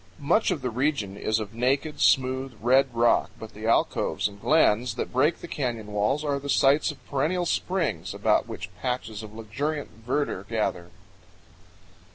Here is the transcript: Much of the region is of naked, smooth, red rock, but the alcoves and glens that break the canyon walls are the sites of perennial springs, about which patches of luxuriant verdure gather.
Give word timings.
Much 0.17 0.49
of 0.49 0.63
the 0.63 0.71
region 0.71 1.15
is 1.15 1.37
of 1.39 1.53
naked, 1.53 2.01
smooth, 2.01 2.55
red 2.59 2.87
rock, 2.91 3.29
but 3.39 3.53
the 3.53 3.67
alcoves 3.67 4.27
and 4.27 4.41
glens 4.41 4.95
that 4.95 5.13
break 5.13 5.41
the 5.41 5.47
canyon 5.47 5.93
walls 5.93 6.25
are 6.25 6.39
the 6.39 6.49
sites 6.49 6.89
of 6.89 7.07
perennial 7.07 7.45
springs, 7.45 8.11
about 8.11 8.47
which 8.47 8.73
patches 8.81 9.21
of 9.21 9.31
luxuriant 9.31 9.91
verdure 10.03 10.43
gather. 10.49 10.89